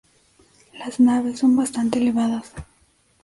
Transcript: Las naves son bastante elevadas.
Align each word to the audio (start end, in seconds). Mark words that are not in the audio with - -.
Las 0.73 0.99
naves 0.99 1.37
son 1.37 1.55
bastante 1.55 1.99
elevadas. 1.99 2.51